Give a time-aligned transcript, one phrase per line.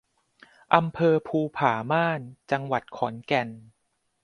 [0.75, 2.19] อำเภอภูผาม่าน
[2.51, 3.49] จังหวัดขอนแก่น